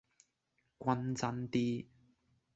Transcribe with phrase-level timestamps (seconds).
[0.79, 1.85] 均真啲